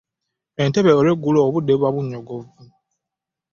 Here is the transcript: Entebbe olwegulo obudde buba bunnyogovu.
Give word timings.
Entebbe 0.61 0.91
olwegulo 0.99 1.39
obudde 1.47 1.73
buba 1.75 1.93
bunnyogovu. 1.95 2.51